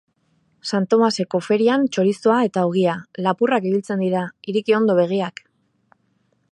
[0.75, 2.95] Santomaseko ferian txorizoa eta ogia;
[3.27, 5.45] lapurrak ibiltzen dira, iriki ondo begiak.